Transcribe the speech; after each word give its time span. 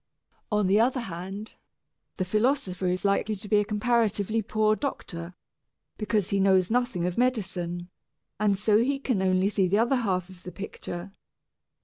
On 0.51 0.65
the 0.65 0.79
other 0.79 1.01
hand, 1.01 1.53
the 2.17 2.25
philosopher 2.25 2.87
is 2.87 3.05
likely 3.05 3.35
to 3.35 3.47
be 3.47 3.59
a 3.59 3.63
comparatively 3.63 4.41
poor 4.41 4.75
doctor, 4.75 5.35
because 5.99 6.31
he 6.31 6.39
knows 6.39 6.71
nothing 6.71 7.05
of 7.05 7.19
medicine, 7.19 7.87
and 8.39 8.57
so 8.57 8.77
can 9.01 9.19
see 9.19 9.23
only 9.23 9.47
the 9.49 9.77
other 9.77 9.97
half 9.97 10.27
of 10.27 10.41
the 10.41 10.51
picture. 10.51 11.11